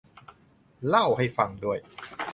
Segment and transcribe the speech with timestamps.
[0.87, 1.77] เล่าให้ฟังด้วย